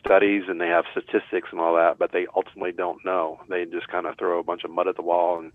studies 0.00 0.44
and 0.48 0.58
they 0.58 0.68
have 0.68 0.86
statistics 0.90 1.48
and 1.52 1.60
all 1.60 1.74
that, 1.74 1.98
but 1.98 2.12
they 2.12 2.26
ultimately 2.34 2.72
don't 2.72 3.04
know. 3.04 3.40
They 3.50 3.66
just 3.66 3.88
kind 3.88 4.06
of 4.06 4.16
throw 4.16 4.38
a 4.38 4.42
bunch 4.42 4.64
of 4.64 4.70
mud 4.70 4.88
at 4.88 4.96
the 4.96 5.02
wall 5.02 5.38
and 5.38 5.52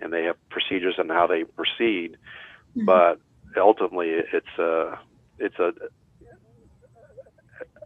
and 0.00 0.12
they 0.12 0.24
have 0.24 0.36
procedures 0.50 0.96
and 0.98 1.10
how 1.10 1.26
they 1.26 1.44
proceed 1.44 2.18
mm-hmm. 2.76 2.84
but 2.84 3.18
ultimately 3.56 4.10
it's 4.10 4.58
a 4.58 4.98
it's 5.38 5.58
a 5.58 5.72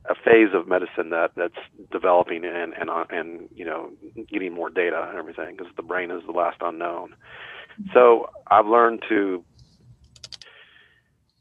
a 0.09 0.15
phase 0.15 0.49
of 0.55 0.67
medicine 0.67 1.11
that 1.11 1.31
that's 1.37 1.55
developing 1.93 2.45
and 2.45 2.73
and 2.73 2.91
and 3.11 3.49
you 3.55 3.65
know 3.65 3.91
getting 4.33 4.53
more 4.55 4.71
data 4.71 5.07
and 5.09 5.19
everything 5.19 5.57
because 5.57 5.73
the 5.77 5.83
brain 5.83 6.11
is 6.11 6.23
the 6.27 6.33
last 6.33 6.57
unknown. 6.61 7.11
So 7.95 8.27
I've 8.51 8.67
learned 8.67 9.03
to 9.09 9.45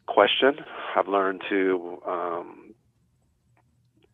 question. 0.08 0.58
I've 0.96 1.08
learned 1.08 1.42
to 1.50 2.00
um, 2.08 2.74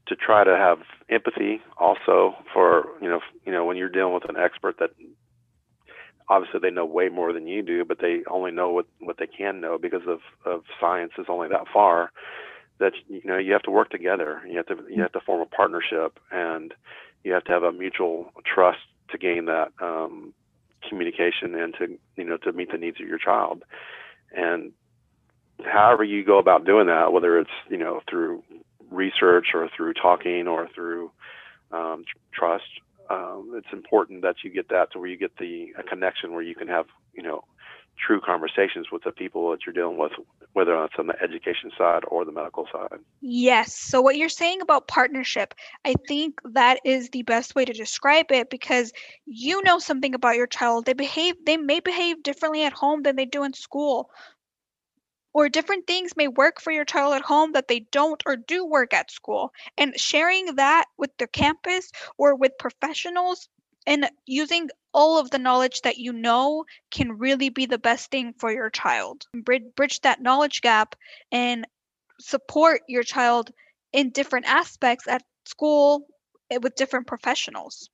to 0.07 0.15
try 0.15 0.43
to 0.43 0.55
have 0.55 0.79
empathy 1.09 1.61
also 1.77 2.35
for 2.53 2.85
you 3.01 3.09
know 3.09 3.19
you 3.45 3.51
know 3.51 3.65
when 3.65 3.77
you're 3.77 3.89
dealing 3.89 4.13
with 4.13 4.29
an 4.29 4.37
expert 4.37 4.75
that 4.79 4.91
obviously 6.29 6.59
they 6.61 6.71
know 6.71 6.85
way 6.85 7.09
more 7.09 7.33
than 7.33 7.47
you 7.47 7.61
do, 7.61 7.85
but 7.85 7.99
they 8.01 8.21
only 8.29 8.51
know 8.51 8.69
what, 8.71 8.85
what 8.99 9.17
they 9.19 9.27
can 9.27 9.61
know 9.61 9.77
because 9.79 10.01
of, 10.07 10.19
of 10.45 10.61
science 10.79 11.11
is 11.17 11.25
only 11.29 11.47
that 11.49 11.65
far 11.71 12.11
that 12.79 12.93
you 13.07 13.21
know 13.25 13.37
you 13.37 13.53
have 13.53 13.63
to 13.63 13.71
work 13.71 13.89
together. 13.89 14.41
You 14.47 14.57
have 14.57 14.67
to 14.67 14.77
you 14.89 15.01
have 15.01 15.13
to 15.13 15.19
form 15.21 15.41
a 15.41 15.45
partnership 15.45 16.19
and 16.31 16.73
you 17.23 17.33
have 17.33 17.43
to 17.45 17.51
have 17.51 17.63
a 17.63 17.71
mutual 17.71 18.31
trust 18.45 18.79
to 19.11 19.17
gain 19.17 19.45
that 19.45 19.71
um, 19.81 20.33
communication 20.87 21.55
and 21.55 21.73
to 21.75 21.97
you 22.15 22.23
know 22.23 22.37
to 22.37 22.51
meet 22.51 22.71
the 22.71 22.77
needs 22.77 22.99
of 22.99 23.07
your 23.07 23.19
child. 23.19 23.63
And 24.35 24.71
however 25.63 26.03
you 26.03 26.23
go 26.25 26.37
about 26.37 26.65
doing 26.65 26.87
that, 26.87 27.13
whether 27.13 27.39
it's 27.39 27.49
you 27.69 27.77
know 27.77 28.01
through 28.09 28.43
research 28.91 29.47
or 29.53 29.69
through 29.75 29.93
talking 29.93 30.47
or 30.47 30.67
through 30.73 31.11
um, 31.71 32.05
trust 32.33 32.65
um, 33.09 33.51
it's 33.55 33.71
important 33.71 34.21
that 34.23 34.37
you 34.43 34.49
get 34.49 34.69
that 34.69 34.91
to 34.91 34.99
where 34.99 35.09
you 35.09 35.17
get 35.17 35.37
the 35.37 35.73
a 35.77 35.83
connection 35.83 36.33
where 36.33 36.41
you 36.41 36.55
can 36.55 36.67
have 36.67 36.85
you 37.13 37.23
know 37.23 37.43
true 38.05 38.21
conversations 38.21 38.87
with 38.91 39.03
the 39.03 39.11
people 39.11 39.49
that 39.51 39.59
you're 39.65 39.73
dealing 39.73 39.97
with, 39.97 40.11
whether 40.53 40.83
it's 40.83 40.95
on 40.99 41.07
the 41.07 41.21
education 41.21 41.71
side 41.77 42.03
or 42.07 42.25
the 42.25 42.31
medical 42.31 42.67
side. 42.71 42.99
Yes. 43.21 43.75
So, 43.75 44.01
what 44.01 44.17
you're 44.17 44.29
saying 44.29 44.61
about 44.61 44.87
partnership, 44.87 45.53
I 45.85 45.95
think 46.07 46.39
that 46.53 46.79
is 46.85 47.09
the 47.09 47.23
best 47.23 47.55
way 47.55 47.65
to 47.65 47.73
describe 47.73 48.31
it 48.31 48.49
because 48.49 48.91
you 49.25 49.61
know 49.63 49.79
something 49.79 50.13
about 50.13 50.35
your 50.35 50.47
child. 50.47 50.85
They 50.85 50.93
behave, 50.93 51.35
they 51.45 51.57
may 51.57 51.79
behave 51.79 52.23
differently 52.23 52.63
at 52.63 52.73
home 52.73 53.03
than 53.03 53.15
they 53.15 53.25
do 53.25 53.43
in 53.43 53.53
school 53.53 54.09
or 55.35 55.49
different 55.49 55.85
things 55.85 56.15
may 56.15 56.29
work 56.29 56.61
for 56.61 56.71
your 56.71 56.85
child 56.85 57.13
at 57.13 57.21
home 57.21 57.51
that 57.51 57.67
they 57.67 57.81
don't 57.91 58.23
or 58.25 58.37
do 58.37 58.65
work 58.65 58.93
at 58.93 59.11
school. 59.11 59.51
And 59.77 59.99
sharing 59.99 60.55
that 60.55 60.85
with 60.97 61.11
the 61.17 61.27
campus 61.27 61.91
or 62.17 62.35
with 62.35 62.57
professionals 62.57 63.49
and 63.85 64.09
using 64.25 64.69
all 64.93 65.17
of 65.19 65.29
the 65.29 65.39
knowledge 65.39 65.81
that 65.81 65.97
you 65.97 66.13
know 66.13 66.65
can 66.89 67.17
really 67.17 67.49
be 67.49 67.65
the 67.65 67.77
best 67.77 68.09
thing 68.11 68.33
for 68.39 68.51
your 68.51 68.69
child. 68.69 69.25
Bridge 69.33 70.01
that 70.01 70.21
knowledge 70.21 70.61
gap 70.61 70.95
and 71.31 71.67
support 72.19 72.81
your 72.87 73.03
child 73.03 73.51
in 73.91 74.11
different 74.11 74.45
aspects 74.45 75.07
at 75.07 75.23
school 75.45 76.07
eh, 76.49 76.57
with 76.61 76.75
different 76.75 77.07
professionals. 77.07 77.89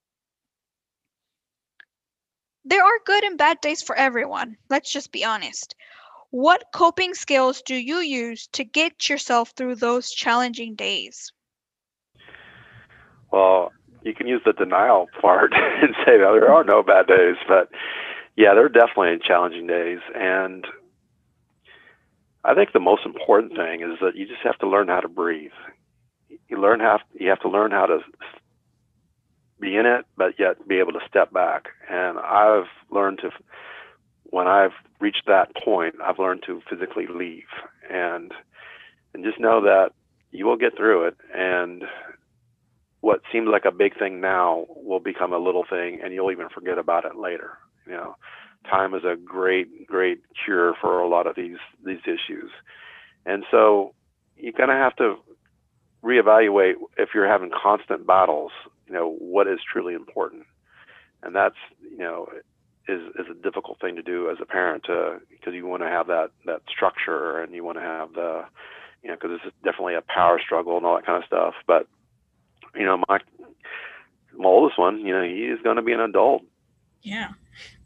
There 2.63 2.83
are 2.83 2.99
good 3.05 3.23
and 3.23 3.37
bad 3.37 3.59
days 3.61 3.81
for 3.81 3.95
everyone. 3.95 4.57
Let's 4.69 4.91
just 4.91 5.11
be 5.11 5.25
honest. 5.25 5.75
What 6.29 6.65
coping 6.73 7.13
skills 7.13 7.61
do 7.63 7.75
you 7.75 7.97
use 7.97 8.47
to 8.53 8.63
get 8.63 9.09
yourself 9.09 9.51
through 9.57 9.75
those 9.75 10.11
challenging 10.11 10.75
days? 10.75 11.33
Well, 13.31 13.73
you 14.03 14.13
can 14.13 14.27
use 14.27 14.41
the 14.45 14.53
denial 14.53 15.07
part 15.21 15.53
and 15.55 15.95
say 16.05 16.17
that 16.17 16.31
there 16.31 16.51
are 16.51 16.63
no 16.63 16.83
bad 16.83 17.07
days, 17.07 17.35
but 17.47 17.69
yeah, 18.35 18.53
there 18.53 18.65
are 18.65 18.69
definitely 18.69 19.17
challenging 19.25 19.67
days. 19.67 19.99
And 20.15 20.65
I 22.43 22.55
think 22.55 22.71
the 22.73 22.79
most 22.79 23.05
important 23.05 23.55
thing 23.55 23.81
is 23.81 23.99
that 24.01 24.15
you 24.15 24.25
just 24.25 24.41
have 24.43 24.57
to 24.59 24.67
learn 24.67 24.87
how 24.87 24.99
to 24.99 25.07
breathe. 25.07 25.51
You 26.47 26.59
learn 26.59 26.79
how 26.79 26.99
you 27.13 27.29
have 27.29 27.41
to 27.41 27.49
learn 27.49 27.71
how 27.71 27.85
to 27.85 27.99
be 29.59 29.75
in 29.75 29.85
it, 29.85 30.05
but 30.17 30.39
yet 30.39 30.67
be 30.67 30.79
able 30.79 30.93
to 30.93 30.99
step 31.07 31.31
back. 31.31 31.67
And 31.89 32.17
I've 32.17 32.67
learned 32.89 33.19
to 33.19 33.29
when 34.23 34.47
I've 34.47 34.71
reached 34.99 35.23
that 35.27 35.55
point, 35.63 35.95
I've 36.03 36.19
learned 36.19 36.43
to 36.47 36.61
physically 36.69 37.05
leave 37.07 37.47
and 37.89 38.33
and 39.13 39.23
just 39.23 39.39
know 39.39 39.61
that 39.61 39.91
you 40.31 40.45
will 40.45 40.55
get 40.55 40.75
through 40.77 41.07
it 41.07 41.17
and 41.35 41.83
what 43.01 43.21
seems 43.31 43.47
like 43.51 43.65
a 43.65 43.71
big 43.71 43.97
thing 43.97 44.21
now 44.21 44.65
will 44.69 44.99
become 44.99 45.33
a 45.33 45.39
little 45.39 45.65
thing 45.69 45.99
and 46.03 46.13
you'll 46.13 46.31
even 46.31 46.49
forget 46.49 46.77
about 46.77 47.05
it 47.05 47.15
later. 47.15 47.57
You 47.85 47.93
know, 47.93 48.15
time 48.69 48.93
is 48.93 49.03
a 49.03 49.15
great, 49.15 49.87
great 49.87 50.21
cure 50.45 50.75
for 50.79 50.99
a 50.99 51.09
lot 51.09 51.27
of 51.27 51.35
these 51.35 51.57
these 51.85 52.01
issues. 52.05 52.51
And 53.25 53.43
so 53.51 53.93
you 54.37 54.53
kind 54.53 54.71
of 54.71 54.77
have 54.77 54.95
to 54.97 55.15
reevaluate 56.03 56.75
if 56.97 57.09
you're 57.13 57.27
having 57.27 57.51
constant 57.51 58.07
battles, 58.07 58.51
you 58.87 58.93
know, 58.93 59.15
what 59.19 59.47
is 59.47 59.59
truly 59.71 59.93
important. 59.93 60.43
And 61.23 61.35
that's, 61.35 61.55
you 61.81 61.99
know, 61.99 62.27
is 62.87 63.01
is 63.19 63.27
a 63.29 63.43
difficult 63.43 63.79
thing 63.79 63.95
to 63.95 64.01
do 64.01 64.29
as 64.29 64.37
a 64.41 64.45
parent 64.45 64.83
to 64.85 65.19
because 65.29 65.53
you 65.53 65.67
want 65.67 65.83
to 65.83 65.89
have 65.89 66.07
that 66.07 66.29
that 66.45 66.61
structure 66.69 67.39
and 67.39 67.53
you 67.53 67.63
want 67.63 67.77
to 67.77 67.83
have 67.83 68.13
the 68.13 68.43
you 69.03 69.09
know 69.09 69.15
because 69.15 69.39
it's 69.43 69.55
definitely 69.63 69.95
a 69.95 70.01
power 70.01 70.39
struggle 70.43 70.77
and 70.77 70.85
all 70.85 70.95
that 70.95 71.05
kind 71.05 71.21
of 71.21 71.27
stuff 71.27 71.53
but 71.67 71.87
you 72.75 72.85
know 72.85 73.01
my 73.07 73.19
my 74.37 74.45
oldest 74.45 74.79
one 74.79 74.99
you 74.99 75.13
know 75.13 75.23
he 75.23 75.45
is 75.45 75.59
going 75.63 75.75
to 75.75 75.81
be 75.81 75.91
an 75.91 75.99
adult 75.99 76.43
yeah 77.03 77.29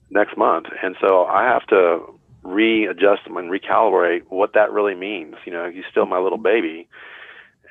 next 0.10 0.38
month 0.38 0.68
and 0.84 0.96
so 1.01 1.25
i 1.25 1.44
have 1.44 1.65
to 1.68 2.00
readjust 2.44 3.22
and 3.25 3.51
recalibrate 3.51 4.22
what 4.30 4.54
that 4.54 4.72
really 4.72 4.96
means 4.96 5.36
you 5.46 5.51
know 5.51 5.70
he's 5.70 5.84
still 5.89 6.06
my 6.06 6.20
little 6.20 6.38
baby 6.38 6.88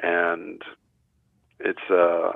and 0.02 0.62
it's 1.60 1.90
uh 1.90 2.32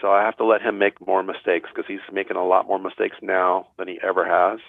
so 0.00 0.10
I 0.10 0.22
have 0.22 0.36
to 0.38 0.44
let 0.44 0.62
him 0.62 0.78
make 0.78 1.06
more 1.06 1.22
mistakes 1.22 1.68
because 1.68 1.86
he's 1.86 2.00
making 2.12 2.36
a 2.36 2.46
lot 2.46 2.66
more 2.66 2.78
mistakes 2.78 3.16
now 3.20 3.68
than 3.76 3.88
he 3.88 3.98
ever 4.02 4.24
has. 4.24 4.60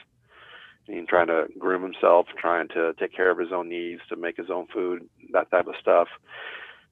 He's 0.88 1.08
trying 1.08 1.28
to 1.28 1.46
groom 1.58 1.84
himself, 1.84 2.28
trying 2.38 2.68
to 2.70 2.94
take 3.00 3.16
care 3.16 3.30
of 3.30 3.38
his 3.38 3.52
own 3.54 3.70
needs, 3.70 4.02
to 4.10 4.16
make 4.16 4.36
his 4.36 4.50
own 4.50 4.68
food, 4.74 5.08
that 5.32 5.50
type 5.52 5.68
of 5.68 5.76
stuff. 5.80 6.08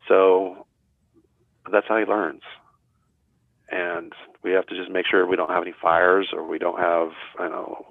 So 0.08 0.66
that's 1.72 1.88
how 1.88 1.98
he 1.98 2.06
learns. 2.06 2.42
And 3.72 4.14
we 4.44 4.52
have 4.52 4.66
to 4.68 4.76
just 4.76 4.90
make 4.90 5.06
sure 5.06 5.26
we 5.26 5.36
don't 5.36 5.50
have 5.50 5.64
any 5.64 5.74
fires 5.80 6.30
or 6.34 6.48
we 6.48 6.58
don't 6.58 6.80
have, 6.80 7.12
you 7.40 7.50
know, 7.50 7.86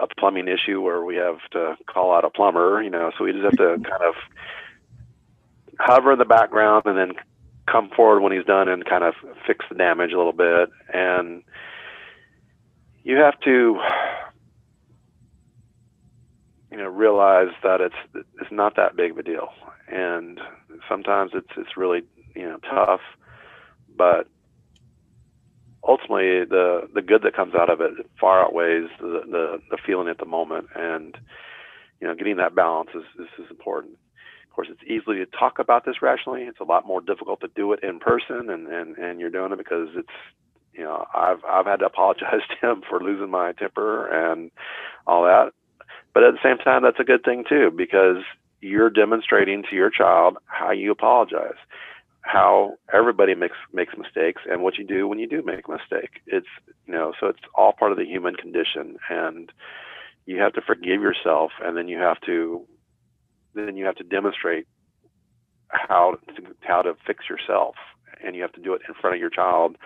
a 0.00 0.06
plumbing 0.18 0.48
issue 0.48 0.80
where 0.80 1.04
we 1.04 1.16
have 1.16 1.38
to 1.50 1.76
call 1.86 2.14
out 2.14 2.24
a 2.24 2.30
plumber, 2.30 2.82
you 2.82 2.90
know, 2.90 3.10
so 3.16 3.24
we 3.24 3.32
just 3.32 3.44
have 3.44 3.56
to 3.56 3.62
mm-hmm. 3.62 3.82
kind 3.82 4.02
of 4.02 4.14
hover 5.78 6.12
in 6.12 6.18
the 6.18 6.24
background 6.24 6.84
and 6.86 6.96
then 6.96 7.12
come 7.70 7.90
forward 7.94 8.20
when 8.20 8.32
he's 8.32 8.44
done 8.44 8.68
and 8.68 8.84
kind 8.84 9.04
of 9.04 9.14
fix 9.46 9.64
the 9.68 9.74
damage 9.74 10.12
a 10.12 10.16
little 10.16 10.32
bit. 10.32 10.70
And 10.92 11.42
you 13.04 13.16
have 13.16 13.38
to, 13.40 13.80
you 16.70 16.76
know, 16.78 16.88
realize 16.88 17.52
that 17.62 17.80
it's 17.80 18.24
it's 18.40 18.52
not 18.52 18.76
that 18.76 18.96
big 18.96 19.12
of 19.12 19.18
a 19.18 19.22
deal. 19.22 19.48
and 19.88 20.40
sometimes 20.88 21.32
it's 21.34 21.50
it's 21.56 21.76
really 21.76 22.02
you 22.34 22.44
know 22.44 22.58
tough, 22.58 23.00
but 23.96 24.28
ultimately 25.86 26.44
the 26.44 26.88
the 26.94 27.02
good 27.02 27.22
that 27.22 27.34
comes 27.34 27.54
out 27.54 27.70
of 27.70 27.80
it 27.80 27.92
far 28.20 28.44
outweighs 28.44 28.88
the 29.00 29.22
the, 29.30 29.58
the 29.70 29.78
feeling 29.84 30.08
at 30.08 30.18
the 30.18 30.24
moment, 30.24 30.68
and 30.74 31.16
you 32.00 32.06
know 32.06 32.14
getting 32.14 32.36
that 32.36 32.54
balance 32.54 32.90
is, 32.94 33.04
is 33.18 33.44
is 33.44 33.50
important. 33.50 33.94
Of 34.48 34.56
course, 34.56 34.68
it's 34.70 34.82
easy 34.82 35.24
to 35.24 35.26
talk 35.26 35.58
about 35.58 35.86
this 35.86 36.02
rationally. 36.02 36.42
It's 36.42 36.60
a 36.60 36.64
lot 36.64 36.86
more 36.86 37.00
difficult 37.00 37.40
to 37.40 37.48
do 37.56 37.72
it 37.72 37.82
in 37.82 37.98
person, 37.98 38.50
and 38.50 38.66
and 38.68 38.96
and 38.96 39.20
you're 39.20 39.30
doing 39.30 39.52
it 39.52 39.58
because 39.58 39.88
it's 39.96 40.08
you 40.74 40.84
know 40.84 41.06
I've 41.14 41.44
I've 41.44 41.66
had 41.66 41.80
to 41.80 41.86
apologize 41.86 42.42
to 42.60 42.70
him 42.70 42.82
for 42.88 43.00
losing 43.00 43.30
my 43.30 43.52
temper 43.52 44.06
and 44.06 44.50
all 45.06 45.24
that. 45.24 45.52
But 46.14 46.24
at 46.24 46.34
the 46.34 46.40
same 46.42 46.58
time, 46.58 46.82
that's 46.82 47.00
a 47.00 47.04
good 47.04 47.24
thing 47.24 47.44
too 47.48 47.72
because 47.74 48.18
you're 48.60 48.90
demonstrating 48.90 49.64
to 49.68 49.74
your 49.74 49.90
child 49.90 50.36
how 50.46 50.70
you 50.70 50.92
apologize, 50.92 51.56
how 52.22 52.74
everybody 52.92 53.34
makes 53.34 53.56
makes 53.72 53.94
mistakes, 53.98 54.42
and 54.50 54.62
what 54.62 54.78
you 54.78 54.86
do 54.86 55.06
when 55.06 55.18
you 55.18 55.28
do 55.28 55.42
make 55.42 55.68
a 55.68 55.72
mistake. 55.72 56.20
It's 56.26 56.46
you 56.86 56.94
know 56.94 57.12
so 57.20 57.26
it's 57.26 57.40
all 57.54 57.72
part 57.72 57.92
of 57.92 57.98
the 57.98 58.04
human 58.04 58.34
condition, 58.36 58.96
and 59.10 59.52
you 60.26 60.38
have 60.38 60.52
to 60.54 60.62
forgive 60.62 61.02
yourself, 61.02 61.52
and 61.62 61.76
then 61.76 61.88
you 61.88 61.98
have 61.98 62.20
to 62.22 62.66
then 63.54 63.76
you 63.76 63.84
have 63.84 63.96
to 63.96 64.04
demonstrate 64.04 64.66
how 65.68 66.16
to, 66.36 66.42
how 66.60 66.82
to 66.82 66.94
fix 67.06 67.24
yourself, 67.28 67.74
and 68.24 68.36
you 68.36 68.42
have 68.42 68.52
to 68.52 68.60
do 68.60 68.74
it 68.74 68.82
in 68.88 68.94
front 68.94 69.14
of 69.16 69.20
your 69.20 69.30
child, 69.30 69.76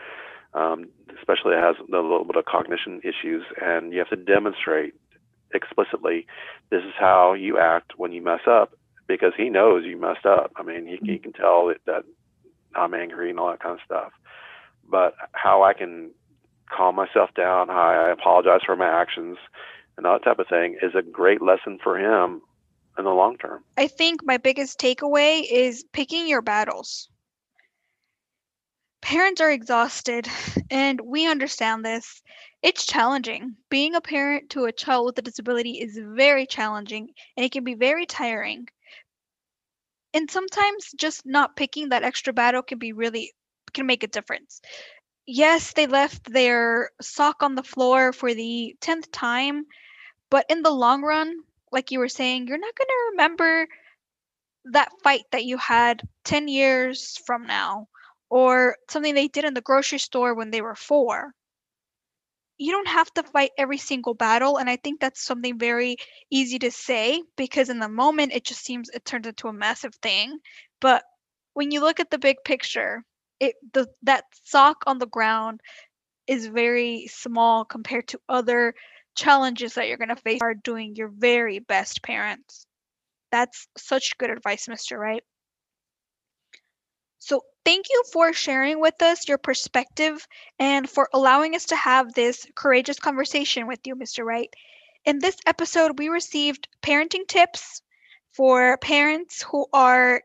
um, 0.55 0.89
especially 1.19 1.55
it 1.55 1.63
has 1.63 1.77
a 1.81 1.91
little 1.91 2.25
bit 2.25 2.37
of 2.37 2.45
cognition 2.45 3.01
issues, 3.03 3.45
and 3.61 3.93
you 3.93 3.99
have 3.99 4.11
to 4.11 4.17
demonstrate 4.17 4.95
explicitly 5.55 6.27
this 6.71 6.83
is 6.83 6.93
how 6.99 7.33
you 7.33 7.59
act 7.59 7.93
when 7.97 8.13
you 8.13 8.23
mess 8.23 8.41
up 8.47 8.73
because 9.07 9.33
he 9.37 9.49
knows 9.49 9.85
you 9.85 9.97
messed 9.97 10.27
up. 10.27 10.51
I 10.57 10.63
mean, 10.63 10.87
he, 10.87 11.13
he 11.13 11.19
can 11.19 11.33
tell 11.33 11.69
that, 11.69 11.79
that 11.87 12.05
I'm 12.77 12.95
angry 12.95 13.31
and 13.31 13.39
all 13.39 13.51
that 13.51 13.61
kind 13.61 13.75
of 13.75 13.85
stuff. 13.85 14.13
But 14.89 15.15
how 15.33 15.63
I 15.63 15.73
can 15.73 16.11
calm 16.71 16.95
myself 16.95 17.31
down, 17.35 17.69
how 17.69 17.89
I 17.89 18.11
apologize 18.11 18.61
for 18.65 18.77
my 18.77 18.89
actions, 18.89 19.39
and 19.97 20.07
all 20.07 20.15
that 20.15 20.25
type 20.25 20.39
of 20.39 20.49
thing 20.49 20.79
is 20.83 20.95
a 20.95 21.03
great 21.03 21.43
lesson 21.43 21.79
for 21.83 21.99
him 21.99 22.43
in 22.99 23.05
the 23.05 23.11
long 23.11 23.37
term. 23.39 23.65
I 23.77 23.87
think 23.89 24.25
my 24.25 24.37
biggest 24.37 24.79
takeaway 24.79 25.43
is 25.51 25.85
picking 25.93 26.29
your 26.29 26.43
battles. 26.43 27.09
Parents 29.03 29.41
are 29.41 29.51
exhausted, 29.51 30.29
and 30.71 31.01
we 31.01 31.29
understand 31.29 31.85
this. 31.85 32.23
It's 32.63 32.87
challenging. 32.87 33.55
Being 33.71 33.95
a 33.95 34.01
parent 34.01 34.51
to 34.51 34.65
a 34.65 34.73
child 34.73 35.07
with 35.07 35.19
a 35.19 35.23
disability 35.23 35.79
is 35.81 35.99
very 36.03 36.47
challenging 36.47 37.11
and 37.37 37.47
it 37.47 37.53
can 37.53 37.63
be 37.63 37.75
very 37.75 38.07
tiring. 38.07 38.67
And 40.17 40.31
sometimes 40.31 40.93
just 40.97 41.27
not 41.27 41.57
picking 41.57 41.91
that 41.91 42.03
extra 42.03 42.33
battle 42.33 42.63
can 42.63 42.79
be 42.79 42.95
really 42.95 43.35
can 43.75 43.85
make 43.85 44.03
a 44.03 44.07
difference. 44.07 44.63
Yes, 45.27 45.75
they 45.75 45.87
left 45.87 46.33
their 46.33 46.91
sock 47.03 47.43
on 47.43 47.55
the 47.55 47.63
floor 47.63 48.15
for 48.15 48.33
the 48.33 48.75
10th 48.81 49.13
time, 49.13 49.67
but 50.31 50.47
in 50.49 50.63
the 50.63 50.71
long 50.71 51.03
run, 51.03 51.37
like 51.71 51.91
you 51.91 51.99
were 51.99 52.09
saying, 52.09 52.49
you're 52.49 52.57
not 52.57 52.75
going 52.75 52.89
to 52.89 53.11
remember 53.11 53.69
that 54.73 54.91
fight 55.03 55.25
that 55.33 55.45
you 55.45 55.59
had 55.59 56.03
10 56.25 56.49
years 56.49 57.19
from 57.27 57.47
now 57.47 57.87
or 58.31 58.77
something 58.89 59.15
they 59.15 59.29
did 59.29 59.45
in 59.45 59.53
the 59.53 59.61
grocery 59.61 59.99
store 59.99 60.35
when 60.35 60.51
they 60.51 60.63
were 60.63 60.75
4 60.75 61.35
you 62.59 62.73
don't 62.73 62.89
have 62.89 63.13
to 63.15 63.23
fight 63.23 63.51
every 63.59 63.79
single 63.79 64.15
battle 64.15 64.57
and 64.57 64.69
i 64.71 64.77
think 64.77 65.01
that's 65.01 65.25
something 65.25 65.59
very 65.59 65.97
easy 66.31 66.59
to 66.59 66.71
say 66.71 67.23
because 67.37 67.69
in 67.69 67.79
the 67.79 67.89
moment 67.89 68.33
it 68.33 68.45
just 68.45 68.65
seems 68.65 68.89
it 68.91 69.05
turns 69.05 69.27
into 69.27 69.49
a 69.49 69.53
massive 69.53 69.95
thing. 69.97 70.39
But 70.81 71.05
when 71.55 71.71
you 71.71 71.81
look 71.81 72.01
at 72.01 72.11
the 72.11 72.19
big 72.19 72.37
picture 72.45 73.05
it 73.41 73.55
the 73.73 73.87
that 74.03 74.25
sock 74.45 74.83
on 74.87 74.99
the 74.99 75.07
ground 75.07 75.61
is 76.27 76.47
very 76.47 77.07
small 77.09 77.65
compared 77.65 78.09
to 78.09 78.21
other 78.29 78.75
challenges 79.15 79.75
that 79.75 79.89
you're 79.89 79.97
going 79.97 80.09
to 80.09 80.17
face. 80.17 80.41
Are 80.43 80.55
doing 80.55 80.95
your 80.97 81.09
very 81.09 81.59
best 81.59 82.03
parents. 82.03 82.67
That's 83.33 83.67
such 83.77 84.19
good 84.19 84.31
advice 84.31 84.67
mr 84.67 84.99
Wright? 84.99 85.23
So 87.19 87.43
thank 87.67 87.87
you 87.91 88.05
for 88.13 88.33
sharing 88.33 88.81
with 88.81 89.03
us 89.03 89.29
your 89.29 89.39
perspective 89.39 90.27
and 90.59 90.89
for 90.89 91.11
allowing 91.13 91.57
us 91.57 91.67
to 91.67 91.77
have 91.77 92.15
this 92.15 92.47
courageous 92.55 92.99
conversation 93.01 93.67
with 93.67 93.81
you, 93.87 93.97
Mr. 93.97 94.25
Wright. 94.25 94.55
In 95.05 95.19
this 95.19 95.37
episode, 95.47 95.99
we 95.99 96.09
received 96.09 96.69
parenting 96.81 97.27
tips 97.27 97.83
for 98.33 98.79
parents 98.79 99.43
who 99.43 99.67
are 99.73 100.23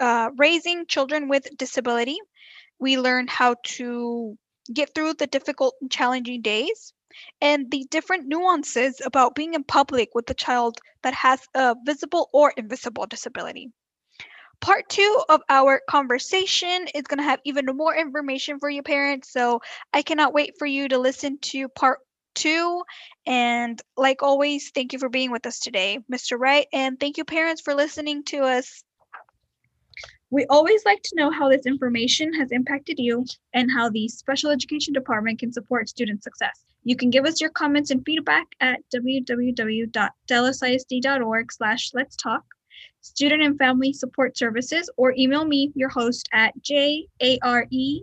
uh, 0.00 0.30
raising 0.38 0.86
children 0.86 1.28
with 1.28 1.46
disability. 1.58 2.18
We 2.80 2.98
learned 2.98 3.30
how 3.30 3.56
to 3.76 4.38
get 4.72 4.94
through 4.94 5.14
the 5.14 5.26
difficult 5.26 5.74
and 5.82 5.90
challenging 5.90 6.42
days 6.42 6.94
and 7.42 7.70
the 7.70 7.86
different 7.90 8.28
nuances 8.28 9.02
about 9.04 9.34
being 9.34 9.54
in 9.54 9.64
public 9.64 10.10
with 10.14 10.30
a 10.30 10.34
child 10.34 10.78
that 11.02 11.14
has 11.14 11.46
a 11.54 11.76
visible 11.84 12.30
or 12.32 12.54
invisible 12.56 13.06
disability. 13.06 13.72
Part 14.60 14.88
two 14.88 15.22
of 15.28 15.40
our 15.48 15.80
conversation 15.88 16.86
is 16.94 17.02
going 17.02 17.18
to 17.18 17.24
have 17.24 17.40
even 17.44 17.66
more 17.66 17.94
information 17.94 18.58
for 18.58 18.68
you 18.68 18.82
parents. 18.82 19.32
So 19.32 19.60
I 19.92 20.02
cannot 20.02 20.34
wait 20.34 20.54
for 20.58 20.66
you 20.66 20.88
to 20.88 20.98
listen 20.98 21.38
to 21.38 21.68
part 21.68 22.00
two. 22.34 22.82
And 23.26 23.80
like 23.96 24.22
always, 24.22 24.70
thank 24.70 24.92
you 24.92 24.98
for 24.98 25.08
being 25.08 25.30
with 25.30 25.46
us 25.46 25.60
today, 25.60 26.00
Mr. 26.12 26.38
Wright. 26.38 26.66
And 26.72 26.98
thank 26.98 27.18
you, 27.18 27.24
parents, 27.24 27.60
for 27.60 27.74
listening 27.74 28.24
to 28.24 28.38
us. 28.38 28.82
We 30.30 30.44
always 30.50 30.84
like 30.84 31.00
to 31.04 31.16
know 31.16 31.30
how 31.30 31.48
this 31.48 31.64
information 31.64 32.34
has 32.34 32.52
impacted 32.52 32.98
you 32.98 33.24
and 33.54 33.70
how 33.70 33.88
the 33.88 34.08
special 34.08 34.50
education 34.50 34.92
department 34.92 35.38
can 35.38 35.50
support 35.52 35.88
student 35.88 36.22
success. 36.22 36.64
You 36.84 36.96
can 36.96 37.08
give 37.10 37.24
us 37.24 37.40
your 37.40 37.50
comments 37.50 37.90
and 37.90 38.04
feedback 38.04 38.46
at 38.60 38.80
www.dallasisd.org 38.94 41.52
slash 41.52 41.90
let's 41.94 42.16
talk 42.16 42.44
Student 43.00 43.42
and 43.42 43.58
Family 43.58 43.92
Support 43.92 44.36
Services, 44.36 44.90
or 44.96 45.14
email 45.16 45.44
me, 45.44 45.72
your 45.74 45.88
host, 45.88 46.28
at 46.32 46.54
jarevalo 46.62 48.02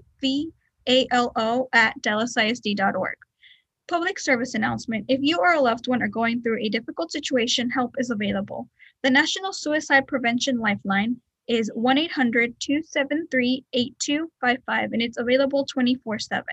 at 1.73 2.01
dallasisd.org. 2.01 3.17
Public 3.88 4.19
service 4.19 4.55
announcement. 4.55 5.05
If 5.07 5.21
you 5.21 5.38
or 5.38 5.53
a 5.53 5.61
loved 5.61 5.88
one 5.88 6.01
are 6.01 6.07
going 6.07 6.41
through 6.41 6.59
a 6.59 6.69
difficult 6.69 7.11
situation, 7.11 7.69
help 7.69 7.95
is 7.99 8.09
available. 8.09 8.67
The 9.03 9.11
National 9.11 9.53
Suicide 9.53 10.07
Prevention 10.07 10.57
Lifeline 10.57 11.21
is 11.47 11.71
1 11.75 11.97
800 11.97 12.59
273 12.59 13.63
8255 13.73 14.91
and 14.93 15.01
it's 15.01 15.17
available 15.17 15.65
24 15.65 16.17
7. 16.19 16.43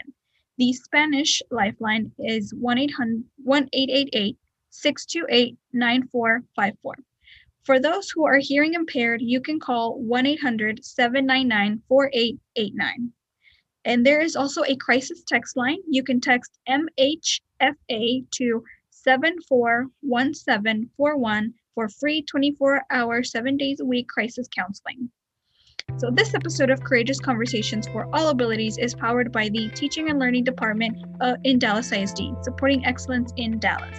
The 0.59 0.73
Spanish 0.75 1.43
Lifeline 1.51 2.13
is 2.19 2.53
1 2.53 2.79
888 2.79 4.37
628 4.69 5.57
9454. 5.73 6.95
For 7.65 7.79
those 7.79 8.11
who 8.11 8.27
are 8.27 8.39
hearing 8.39 8.75
impaired, 8.75 9.23
you 9.23 9.41
can 9.41 9.61
call 9.61 10.01
1 10.01 10.27
800 10.27 10.85
799 10.85 11.81
4889. 11.89 13.13
And 13.85 14.07
there 14.07 14.21
is 14.21 14.37
also 14.37 14.63
a 14.65 14.77
crisis 14.77 15.25
text 15.27 15.57
line. 15.57 15.79
You 15.89 16.03
can 16.03 16.21
text 16.21 16.59
MHFA 16.69 18.27
to 18.33 18.65
741741 18.91 21.55
for 21.75 21.89
free 21.89 22.23
24 22.23 22.83
hour, 22.91 23.25
seven 23.25 23.57
days 23.57 23.81
a 23.81 23.85
week 23.85 24.07
crisis 24.09 24.47
counseling. 24.55 25.11
So, 25.97 26.11
this 26.13 26.35
episode 26.35 26.71
of 26.71 26.83
Courageous 26.83 27.21
Conversations 27.21 27.89
for 27.89 28.09
All 28.15 28.29
Abilities 28.29 28.79
is 28.79 28.95
powered 28.95 29.33
by 29.33 29.49
the 29.49 29.69
Teaching 29.71 30.11
and 30.11 30.19
Learning 30.19 30.45
Department 30.45 30.99
uh, 31.21 31.37
in 31.45 31.59
Dallas 31.59 31.93
ISD, 31.93 32.21
supporting 32.43 32.85
excellence 32.87 33.33
in 33.37 33.59
Dallas. 33.59 33.99